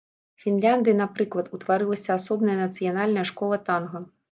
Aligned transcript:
Фінляндыі, 0.43 0.95
напрыклад, 1.01 1.51
утварылася 1.59 2.09
асобная 2.17 2.57
нацыянальная 2.65 3.29
школа 3.35 3.63
танга. 3.71 4.07